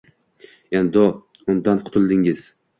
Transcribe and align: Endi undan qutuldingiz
Endi 0.79 1.05
undan 1.55 1.85
qutuldingiz 1.85 2.47